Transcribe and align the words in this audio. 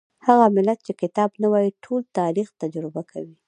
هغه 0.27 0.45
ملت 0.55 0.79
چې 0.87 0.93
کتاب 1.01 1.29
نه 1.41 1.47
وايي 1.51 1.71
ټول 1.83 2.01
تاریخ 2.19 2.47
تجربه 2.61 3.01
کوي. 3.11 3.35